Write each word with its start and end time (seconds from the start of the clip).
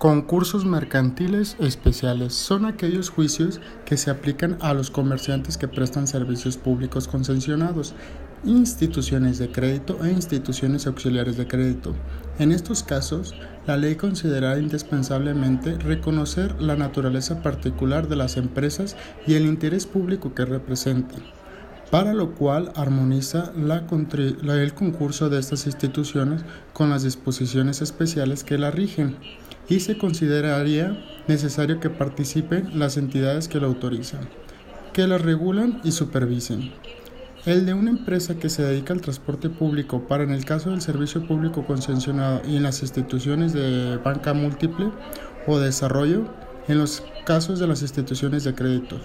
Concursos 0.00 0.64
mercantiles 0.64 1.56
especiales 1.58 2.32
son 2.32 2.64
aquellos 2.64 3.10
juicios 3.10 3.60
que 3.84 3.98
se 3.98 4.10
aplican 4.10 4.56
a 4.62 4.72
los 4.72 4.90
comerciantes 4.90 5.58
que 5.58 5.68
prestan 5.68 6.06
servicios 6.06 6.56
públicos 6.56 7.06
concesionados, 7.06 7.92
instituciones 8.42 9.36
de 9.36 9.52
crédito 9.52 10.02
e 10.02 10.10
instituciones 10.10 10.86
auxiliares 10.86 11.36
de 11.36 11.46
crédito. 11.46 11.94
En 12.38 12.50
estos 12.50 12.82
casos, 12.82 13.34
la 13.66 13.76
ley 13.76 13.96
considera 13.96 14.58
indispensablemente 14.58 15.76
reconocer 15.76 16.58
la 16.62 16.76
naturaleza 16.76 17.42
particular 17.42 18.08
de 18.08 18.16
las 18.16 18.38
empresas 18.38 18.96
y 19.26 19.34
el 19.34 19.44
interés 19.44 19.84
público 19.84 20.32
que 20.32 20.46
representan 20.46 21.20
para 21.90 22.14
lo 22.14 22.36
cual 22.36 22.72
armoniza 22.76 23.52
el 23.56 24.74
concurso 24.74 25.28
de 25.28 25.40
estas 25.40 25.66
instituciones 25.66 26.42
con 26.72 26.88
las 26.88 27.02
disposiciones 27.02 27.82
especiales 27.82 28.44
que 28.44 28.58
la 28.58 28.70
rigen 28.70 29.16
y 29.70 29.80
se 29.80 29.96
consideraría 29.96 30.98
necesario 31.28 31.80
que 31.80 31.88
participen 31.88 32.78
las 32.78 32.96
entidades 32.96 33.48
que 33.48 33.60
lo 33.60 33.68
autorizan, 33.68 34.28
que 34.92 35.06
la 35.06 35.16
regulan 35.16 35.80
y 35.84 35.92
supervisen. 35.92 36.72
El 37.46 37.64
de 37.64 37.72
una 37.72 37.90
empresa 37.90 38.34
que 38.34 38.50
se 38.50 38.64
dedica 38.64 38.92
al 38.92 39.00
transporte 39.00 39.48
público 39.48 40.06
para 40.08 40.24
en 40.24 40.32
el 40.32 40.44
caso 40.44 40.70
del 40.70 40.82
servicio 40.82 41.26
público 41.26 41.64
concesionado 41.64 42.42
y 42.46 42.56
en 42.56 42.64
las 42.64 42.82
instituciones 42.82 43.52
de 43.54 43.96
banca 43.98 44.34
múltiple 44.34 44.90
o 45.46 45.58
desarrollo, 45.58 46.24
en 46.68 46.78
los 46.78 47.02
casos 47.24 47.60
de 47.60 47.68
las 47.68 47.80
instituciones 47.80 48.44
de 48.44 48.54
crédito. 48.54 49.00